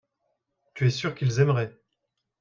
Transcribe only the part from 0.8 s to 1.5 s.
es sûr qu'ils